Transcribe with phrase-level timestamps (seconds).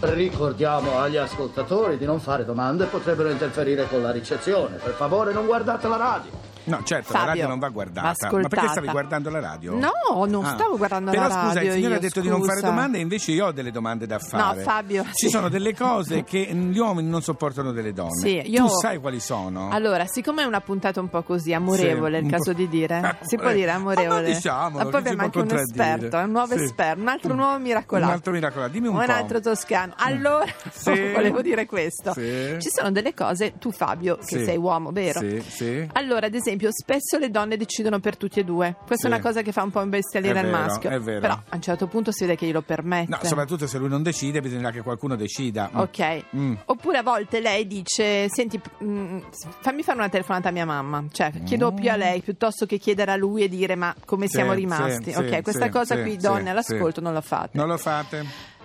[0.00, 4.76] Ricordiamo agli ascoltatori di non fare domande, potrebbero interferire con la ricezione.
[4.76, 6.51] Per favore non guardate la radio.
[6.64, 8.30] No, certo, Fabio, la radio non va guardata.
[8.30, 9.74] Ma perché stavi guardando la radio?
[9.74, 10.54] No, non Ah.
[10.54, 11.62] stavo guardando Però la scusa, radio.
[11.70, 12.70] il signore ha detto di non fare scusa.
[12.70, 14.62] domande, invece io ho delle domande da fare.
[14.62, 15.28] Fabio, Ci sì.
[15.28, 18.20] sono delle cose che gli uomini non sopportano delle donne.
[18.20, 19.70] Sì, io- Tu sai quali sono?
[19.70, 22.56] Allora, siccome è una puntata un po' così amorevole, Sì, è il un caso po'-
[22.56, 23.18] di dire?
[23.32, 24.32] Si può dire ma amorevole?
[24.34, 26.62] diciamolo, Ma poi abbiamo anche un esperto, un nuovo Sì.
[26.62, 28.06] esperto, un altro nuovo miracolato.
[28.06, 29.12] Un altro miracolato, dimmi un un po'.
[29.12, 29.94] altro toscano.
[29.96, 31.12] Allora, Sì.
[31.12, 32.12] volevo dire questo.
[32.14, 35.20] Ci sono delle cose, tu Fabio, che sei uomo, vero?
[35.20, 35.88] Sì, sì.
[35.94, 38.74] Allora, ad esempio, spesso le donne decidono per tutti e due.
[38.86, 39.12] Questa Sì.
[39.12, 40.90] è una cosa che fa un po' imbestialire il maschio.
[40.90, 41.20] è vero.
[41.20, 43.10] Però a un certo punto si vede che glielo permette.
[43.10, 45.70] No, soprattutto se lui non decide, bisognerà che qualcuno decida.
[45.72, 46.24] Ok.
[46.36, 46.54] Mm.
[46.66, 49.18] Oppure a volte lei dice: Senti, mm,
[49.60, 51.04] fammi fare una telefonata a mia mamma.
[51.10, 54.28] Cioè, chiedo più a lei piuttosto che chiedere a lui e dire: Ma come Mm.
[54.28, 55.12] Sì, siamo rimasti?
[55.12, 57.56] sì, ok, questa cosa qui, donne all'ascolto, non la fate.
[57.58, 58.24] Non lo fate?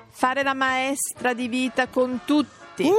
[0.10, 2.84] Fare la maestra di vita con tutti.
[2.84, 2.94] Uh,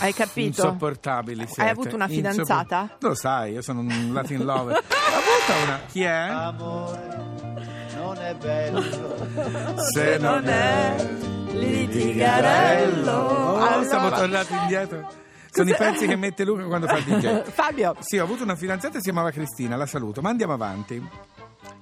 [0.00, 0.62] Hai capito?
[0.62, 1.70] Insopportabili siete.
[1.70, 2.80] avuto una fidanzata?
[2.82, 4.76] Insoppor- Lo sai, io sono un Latin lover.
[4.76, 5.80] Ho avuto una.
[5.90, 6.08] Chi è?
[6.08, 7.16] Amore,
[7.94, 8.82] non è bello.
[9.92, 10.96] Se non è
[11.52, 13.12] litigarello.
[13.12, 15.20] Oh, Allora- siamo tornati indietro.
[15.54, 17.42] Sono i pezzi che mette Luca quando fa il DJ.
[17.52, 21.06] Fabio, Sì, ho avuto una fidanzata si chiamava Cristina, la saluto, ma andiamo avanti.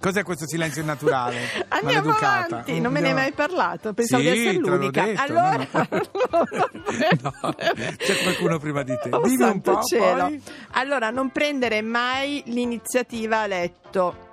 [0.00, 1.38] Cos'è questo silenzio naturale?
[1.68, 2.46] andiamo Maleducata?
[2.46, 2.80] avanti.
[2.80, 3.92] Non me ne hai mai parlato.
[3.92, 5.04] Pensavo Sì, di essere l'unica.
[5.04, 5.88] detto, allora, no,
[6.30, 6.44] no.
[7.42, 7.54] No,
[7.96, 9.10] c'è qualcuno prima di te.
[9.10, 9.82] Oh, Dimmi un po'.
[9.82, 10.24] cielo.
[10.24, 10.42] poi.
[10.72, 14.28] Allora, non prendere mai l'iniziativa a letto.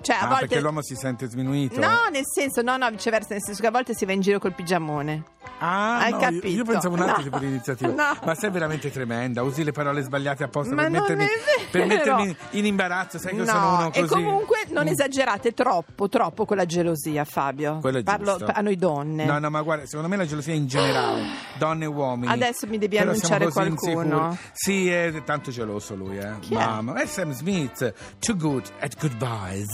[0.00, 0.46] Cioè, a Ah, volte.
[0.46, 1.80] perché l'uomo si sente sminuito?
[1.80, 4.38] No, nel senso, no, no, viceversa, nel senso che a volte si va in giro
[4.38, 5.24] col pigiamone.
[5.62, 6.46] Ah, Hai no, io- capito?
[6.46, 7.22] Io pensavo un altro No.
[7.22, 7.88] tipo di iniziativa.
[8.00, 8.16] No.
[8.24, 11.26] Ma sei veramente tremenda, usi le parole sbagliate apposta per mettermi,
[11.70, 14.00] per mettermi in imbarazzo, sai che io sono No, uno così.
[14.00, 14.88] e comunque non Mm.
[14.88, 17.78] esagerate troppo, troppo con la gelosia, Fabio.
[17.80, 18.52] Quello è Parlo giusto.
[18.54, 19.24] a noi donne.
[19.26, 21.22] No, no, ma guarda, secondo me la gelosia in generale,
[21.58, 22.32] donne e uomini.
[22.32, 24.28] Adesso mi devi Però annunciare qualcuno.
[24.28, 24.38] insicuri.
[24.52, 26.32] Sì, è tanto geloso lui, eh.
[26.48, 26.94] Mamma.
[26.94, 29.68] È Sam Smith, too good at goodbyes.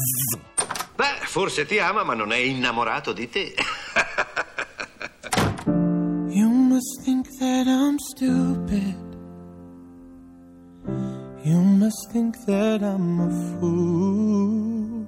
[0.96, 3.54] Beh, forse ti ama, ma non è innamorato di te.
[6.36, 8.94] You must think that I'm stupid.
[11.42, 15.06] You must think that I'm a fool.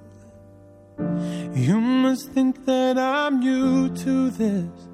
[1.55, 4.89] You must think that I'm new to this.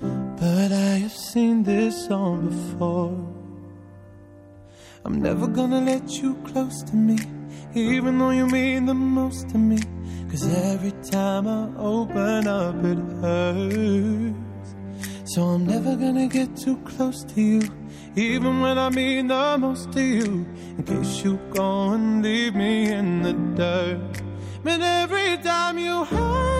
[0.00, 3.18] But I have seen this all before.
[5.04, 7.18] I'm never gonna let you close to me,
[7.74, 9.78] even though you mean the most to me.
[10.30, 14.74] Cause every time I open up, it hurts.
[15.24, 17.62] So I'm never gonna get too close to you,
[18.16, 20.46] even when I mean the most to you.
[20.78, 24.22] In case you go and leave me in the dirt.
[24.62, 26.59] But every time you hurt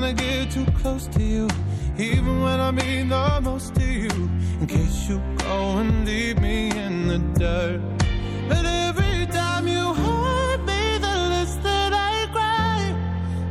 [0.00, 1.46] Gonna get too close to you,
[1.98, 4.30] even when I mean the most to you.
[4.58, 7.82] In case you go and leave me in the dirt.
[8.48, 12.80] But every time you hurt me, the less that I cry.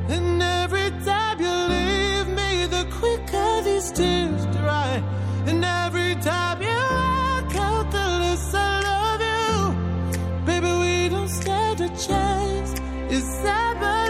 [0.09, 5.03] And every time you leave me, the quicker these tears dry.
[5.45, 10.47] And every time you walk out, the less I love you.
[10.47, 12.73] Baby, we don't stand a chance.
[13.11, 13.68] It's sad,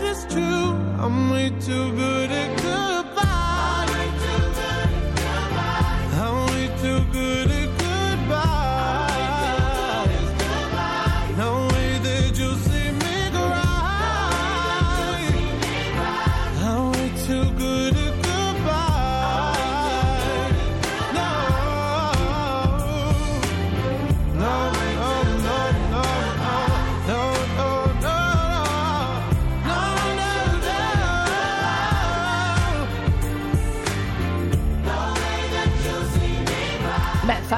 [0.09, 0.73] it's true.
[1.03, 2.58] I'm way too good at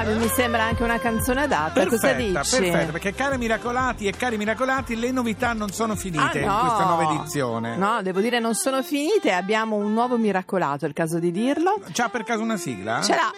[0.02, 1.84] Fabio, mi sembra anche una canzone adatta.
[1.84, 2.56] Cosa Perfetta, dici?
[2.58, 6.52] perfetta, perché cari miracolati e cari miracolati, le novità non sono finite Ah, no.
[6.54, 7.76] in questa nuova edizione.
[7.76, 11.80] No, devo dire non sono finite, abbiamo un nuovo miracolato, è il caso di dirlo.
[11.92, 13.00] C'ha per caso una sigla?
[13.00, 13.30] Ce l'ha.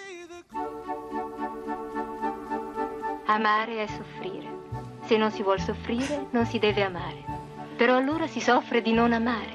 [3.27, 4.53] Amare è soffrire.
[5.07, 7.25] Se non si vuol soffrire, non si deve amare.
[7.77, 9.53] Però allora si soffre di non amare.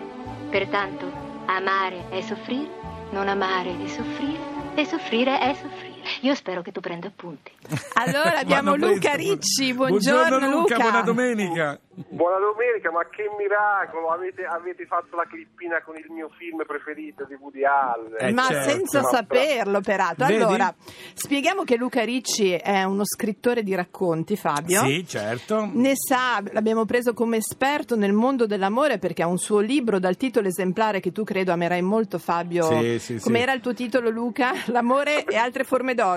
[0.51, 1.11] Pertanto,
[1.45, 2.69] amare è soffrire,
[3.11, 4.39] non amare è soffrire,
[4.75, 5.88] e soffrire è soffrire.
[6.21, 7.51] Io spero che tu prenda appunti.
[7.99, 9.13] Allora abbiamo Luca.
[9.13, 11.79] Ricci, buongiorno, Luca, buona domenica.
[12.07, 14.09] Buona domenica, ma che miracolo!
[14.09, 18.15] Avete, avete fatto la clippina con il mio film preferito di Woody Allen.
[18.17, 18.69] Eh, Ma certo.
[18.69, 20.27] senza saperlo, peraltro.
[20.27, 20.41] Vedi?
[20.41, 20.73] Allora,
[21.13, 24.81] spieghiamo che Luca Ricci è uno scrittore di racconti, Fabio.
[24.83, 25.69] Sì, certo.
[25.73, 30.15] Ne sa, l'abbiamo preso come esperto nel mondo dell'amore perché ha un suo libro dal
[30.15, 32.63] titolo esemplare che tu credo amerai molto, Fabio.
[32.63, 33.43] Sì, sì, Come sì.
[33.43, 34.51] era il tuo titolo, Luca?
[34.67, 36.08] L'amore e altre forme d'odio?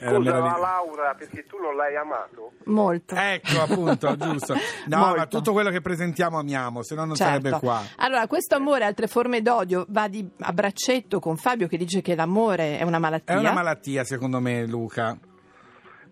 [0.00, 2.52] Era Scusa, ma Laura, perché tu non l'hai amato?
[2.64, 3.14] Molto.
[3.16, 4.54] Ecco, appunto, giusto.
[4.86, 5.16] No, Molto.
[5.16, 7.32] ma tutto quello che presentiamo amiamo, se no non Certo.
[7.40, 7.80] sarebbe qua.
[7.96, 12.14] Allora, questo amore altre forme d'odio va di, a braccetto con Fabio che dice che
[12.14, 13.34] l'amore è una malattia.
[13.34, 15.16] È una malattia, secondo me, Luca.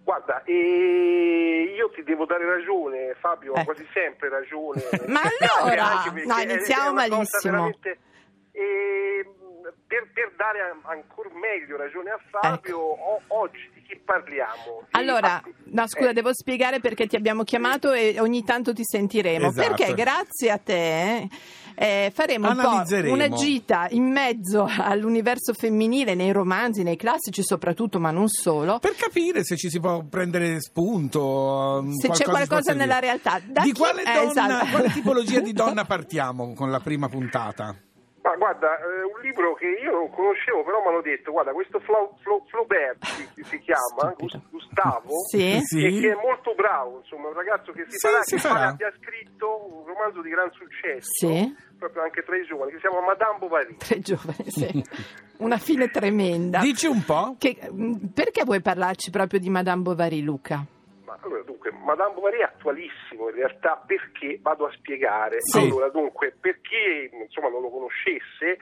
[0.04, 3.72] Guarda, e io ti devo dare ragione, Fabio, ha Ecco.
[3.72, 4.82] quasi sempre ragione.
[5.06, 5.20] Ma
[5.60, 6.02] allora?
[6.26, 7.52] No, è- iniziamo è cosa malissimo.
[7.52, 7.98] veramente-
[8.50, 8.60] e,
[9.92, 14.52] per, per dare ancora meglio ragione a Fabio, o- oggi di chi parliamo?
[14.54, 14.98] Di- Ecco.
[14.98, 18.82] Allora, ah, no, scusa, eh, devo spiegare perché ti abbiamo chiamato e ogni tanto ti
[18.84, 19.48] sentiremo.
[19.48, 19.68] Esatto.
[19.74, 21.28] Perché grazie a te
[21.74, 27.98] eh, faremo un po' una gita in mezzo all'universo femminile, nei romanzi, nei classici soprattutto,
[28.00, 28.78] ma non solo.
[28.78, 31.80] Per capire se ci si può prendere spunto.
[31.82, 33.40] um, Se c'è qualcosa nella realtà.
[33.44, 34.66] Da di chi- quale, eh, donna, esatto.
[34.70, 37.76] quale tipologia di donna partiamo con la prima puntata?
[38.42, 42.10] Guarda, eh, un libro che io non conoscevo, però mi hanno detto, guarda, questo Flau-
[42.22, 44.42] Flau- Flaubert si, si chiama, Stupido.
[44.50, 45.60] Gus- Gustavo, Sì.
[45.62, 45.84] Sì.
[45.86, 48.66] e che è molto bravo, insomma, un ragazzo che si Sì, farà, si che farà.
[48.70, 51.54] abbia scritto un romanzo di gran successo, Sì.
[51.78, 53.76] proprio anche tra i giovani, che si chiama Madame Bovary.
[53.76, 54.82] Tre giovani, sì.
[55.38, 56.58] Una fine tremenda.
[56.58, 57.36] Dici un po'.
[57.38, 57.58] Che-
[58.12, 60.64] perché vuoi parlarci proprio di Madame Bovary, Luca?
[61.12, 65.36] Ma allora, dunque, Madame Bovary è attualissimo in realtà perché vado a spiegare.
[65.40, 65.58] Sì.
[65.58, 68.58] Allora, dunque, per chi insomma non lo conoscesse,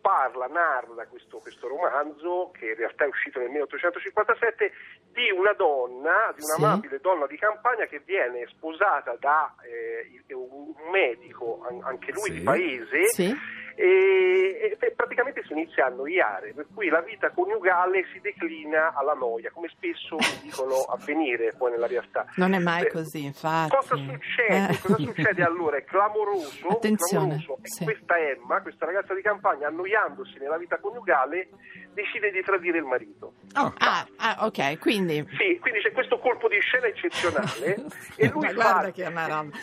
[0.00, 4.72] parla, narra questo, questo romanzo che in realtà è uscito nel 1857
[5.12, 6.58] di una donna, di Sì.
[6.58, 12.32] un'amabile donna di campagna che viene sposata da eh, un medico, an- anche lui Sì.
[12.38, 13.36] di paese, Sì.
[13.80, 19.14] E, e praticamente si inizia a annoiare, per cui la vita coniugale si declina alla
[19.14, 22.26] noia, come spesso dicono avvenire poi nella realtà.
[22.36, 23.74] Non è mai Eh, così, infatti.
[23.74, 24.72] Cosa succede?
[24.72, 24.78] Eh.
[24.80, 25.78] Cosa succede allora?
[25.78, 27.58] È clamoroso, Attenzione, clamoroso.
[27.62, 27.84] Sì.
[27.84, 31.48] questa Emma, questa ragazza di campagna, annoiandosi nella vita coniugale,
[31.94, 33.32] decide di tradire il marito.
[33.56, 35.24] Oh, Ah, ah, ok, quindi...
[35.38, 37.86] Sì, quindi c'è questo colpo di scena eccezionale
[38.16, 38.54] e lui Ma fa...
[38.54, 39.56] guarda che è una roba.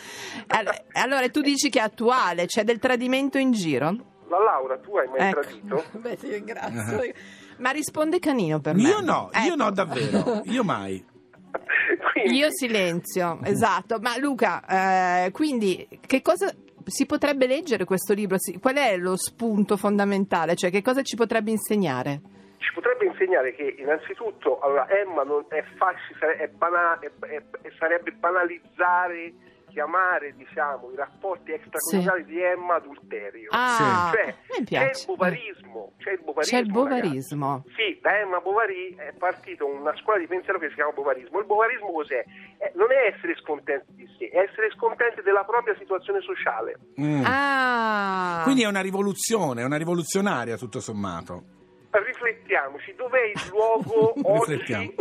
[0.48, 4.07] Allora, allora, tu dici che è attuale, c'è del tradimento in giro?
[4.28, 5.40] La Laura, tu hai mai Ecco.
[5.40, 5.84] tradito?
[5.98, 7.00] Beh, ti ringrazio.
[7.58, 8.82] Ma risponde canino per me.
[8.82, 9.56] io no, io Ecco.
[9.56, 11.04] no davvero, io mai.
[12.12, 13.98] Quindi- Io silenzio, esatto.
[14.00, 16.52] Ma Luca, eh, quindi che cosa
[16.84, 18.36] si potrebbe leggere questo libro?
[18.60, 20.54] Qual è lo spunto fondamentale?
[20.54, 22.20] Cioè, che cosa ci potrebbe insegnare?
[22.58, 27.72] ci potrebbe insegnare che innanzitutto allora, Emma non è facile, è bana- è- è- è-
[27.78, 29.32] sarebbe banalizzare,
[29.68, 33.48] chiamare diciamo, i rapporti extraconiugali di Emma adulterio.
[33.52, 35.06] Ah, cioè, mi c'è il piace.
[35.06, 36.56] bovarismo, c'è il bovarismo.
[36.58, 37.64] C'è il bovarismo.
[37.76, 41.38] Sì, da Emma Bovary è partita una scuola di pensiero che si chiama bovarismo.
[41.38, 42.24] Il bovarismo cos'è?
[42.58, 46.78] Eh, non è essere scontenti di sé, è essere scontenti della propria situazione sociale.
[47.00, 47.22] Mm.
[47.24, 51.44] Ah, Quindi è una rivoluzione, è una rivoluzionaria tutto sommato.
[51.90, 54.92] riflettiamoci, dov'è il luogo oggi Riflettiamo.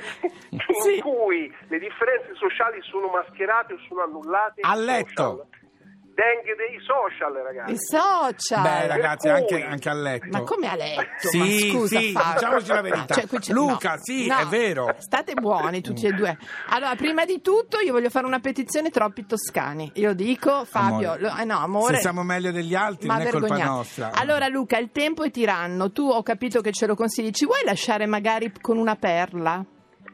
[0.50, 1.00] in Sì.
[1.00, 4.60] cui le differenze sociali sono mascherate o sono annullate?
[4.62, 5.22] A letto.
[5.22, 5.54] social.
[6.16, 7.72] Dengue dei social, ragazzi.
[7.72, 8.62] i social.
[8.62, 10.28] Beh, ragazzi, anche, anche a letto.
[10.30, 11.28] Ma come a letto?
[11.28, 12.32] Sì, Ma scusa, sì, Fabio.
[12.32, 13.14] diciamoci la verità.
[13.16, 14.38] Cioè, qui c'è- Luca, no, sì, no.
[14.38, 14.94] è vero.
[14.96, 16.38] State buoni tutti e due.
[16.70, 19.90] Allora, prima di tutto io voglio fare una petizione troppi toscani.
[19.96, 21.20] Io dico, Fabio, Amore.
[21.20, 21.94] lo- eh, no, amore.
[21.96, 24.10] Se siamo meglio degli altri ma non è colpa nostra.
[24.14, 25.92] Allora, Luca, il tempo è tiranno.
[25.92, 27.30] Tu ho capito che ce lo consigli.
[27.30, 29.62] Ci vuoi lasciare magari con una perla?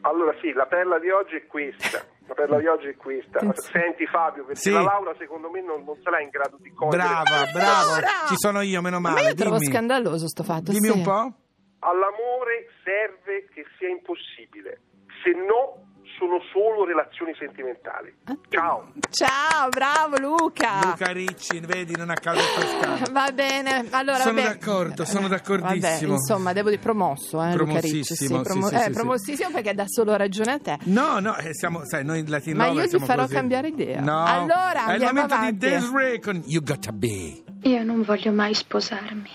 [0.05, 2.03] Allora sì, la perla di oggi è questa.
[2.27, 3.39] La perla di oggi è questa.
[3.53, 4.71] Senti Fabio, perché Sì.
[4.71, 6.97] la Laura secondo me non, non sarà in grado di cogliere.
[6.97, 7.91] Brava, bravo.
[7.93, 8.07] Allora!
[8.27, 9.27] Ci sono io, meno Ma male.
[9.29, 9.71] io trovo dimmi.
[9.71, 10.71] scandaloso sto fatto.
[10.71, 10.97] Dimmi sì.
[10.97, 11.33] un po'.
[11.79, 14.79] All'amore serve che sia impossibile,
[15.23, 15.82] se no
[16.23, 18.13] sono solo relazioni sentimentali.
[18.49, 18.91] Ciao.
[19.09, 20.79] Ciao, bravo Luca.
[20.83, 22.97] Luca Ricci, vedi, non a caso toscano.
[23.11, 24.47] Va bene, allora Sono vabbè.
[24.57, 26.13] d'accordo, sono Vabbè, d'accordissimo.
[26.13, 28.15] insomma, devo dire promosso, eh, Luca Ricci.
[28.15, 28.91] Sì, Promossissimo, sì, sì, eh, sì, sì.
[28.91, 30.77] promossissimo perché dà solo ragione a te.
[30.83, 33.33] No, no, eh, siamo, sai, noi in Latin Ma io ti siamo farò così.
[33.33, 33.99] cambiare idea.
[34.01, 35.51] No, Allora, è il momento avanti.
[35.51, 37.43] di Desiree con You Gotta Be.
[37.63, 39.29] Io non voglio mai sposarmi.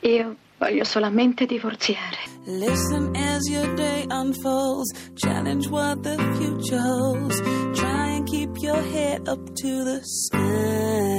[0.00, 2.18] Io voglio solamente divorziare.
[2.44, 4.92] Listen as your day unfolds.
[5.16, 7.40] Challenge what the future holds.
[7.74, 11.18] Try and keep your head up to the sky.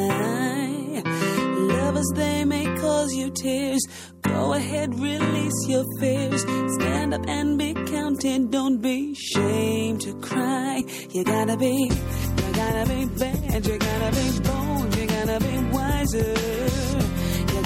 [1.57, 3.85] Lovers, they may cause you tears.
[4.21, 6.41] Go ahead, release your fears.
[6.75, 8.49] Stand up and be counted.
[8.49, 10.83] Don't be ashamed to cry.
[11.11, 13.65] You gotta be, you gotta be bad.
[13.65, 14.95] You gotta be bold.
[14.95, 16.92] You gotta be wiser.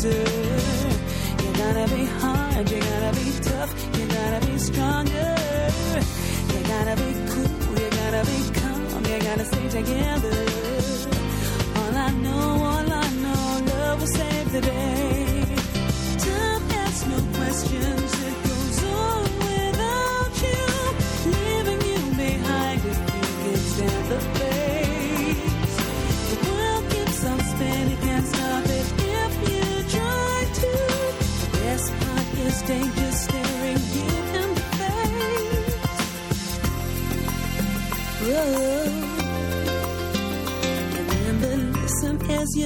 [0.00, 0.24] wiser.
[1.42, 5.36] You gotta be hard, you gotta be tough, you gotta be stronger.
[6.52, 10.46] You gotta be cool, you gotta be calm, you gotta stay together.
[11.76, 15.09] All I know, all I know, love will save the day.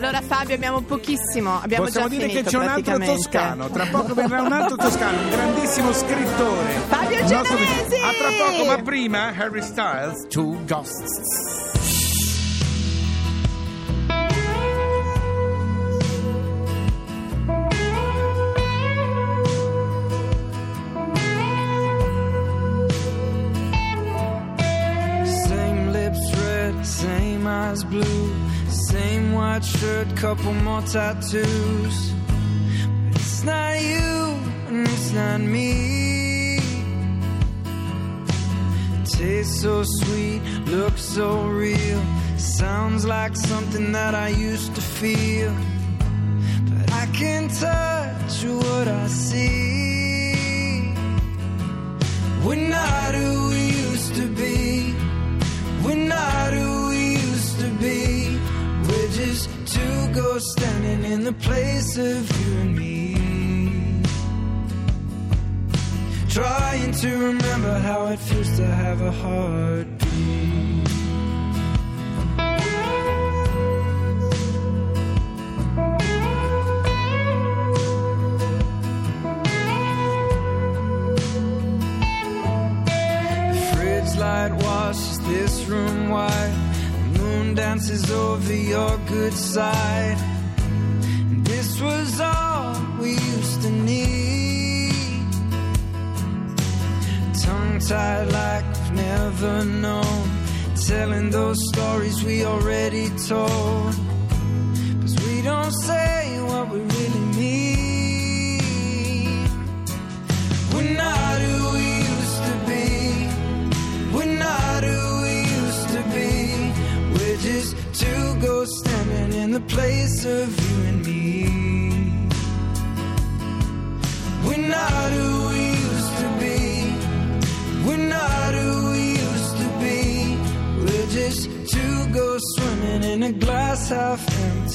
[0.00, 3.68] Allora Fabio abbiamo pochissimo, abbiamo Possiamo già dire finito che c'è un altro toscano.
[3.68, 6.72] Tra poco verrà un altro toscano, un grandissimo scrittore.
[6.88, 7.56] Fabio Il nostro-!
[7.58, 11.69] A tra poco, ma prima Harry Styles, Two Ghosts.
[29.82, 32.12] White couple more tattoos.
[33.06, 36.60] But it's not you and it's not me.
[39.04, 42.02] Tastes so sweet, looks so real.
[42.36, 45.54] Sounds like something that I used to feel.
[46.68, 49.59] But I can't touch what I see.
[60.12, 64.02] Two ghosts standing in the place of you and me.
[66.28, 69.89] Trying to remember how it feels to have a heartbeat.
[87.80, 90.18] Moon dances over your good side.
[91.30, 95.24] And this was all we used to need.
[97.42, 100.30] Tongue tied like we've never known.
[100.86, 104.09] Telling those stories we already told.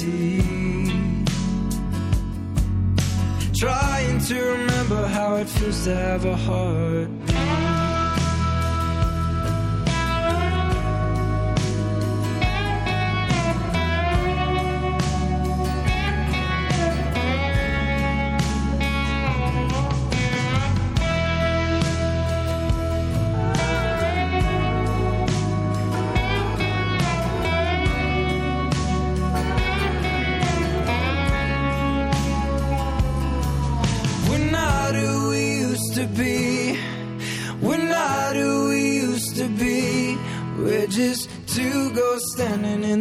[0.05, 1.25] Reality.
[3.57, 7.34] Trying to remember how it feels to have a heart.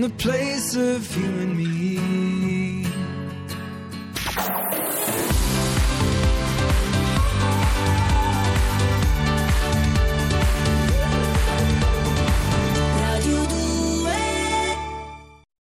[0.04, 1.43] The place of you